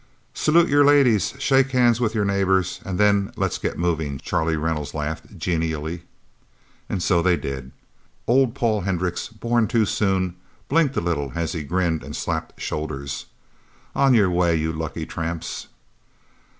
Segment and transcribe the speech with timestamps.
[0.33, 4.95] "Salute your ladies, shake hands with your neighbors, and then let's get moving," Charlie Reynolds
[4.95, 6.01] laughed genially.
[6.89, 7.71] And so they did.
[8.25, 10.37] Old Paul Hendricks, born too soon,
[10.67, 13.27] blinked a little as he grinned, and slapped shoulders.
[13.95, 15.67] "On your way, you lucky tramps...!"